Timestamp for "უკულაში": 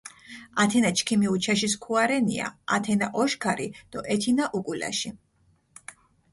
4.57-5.09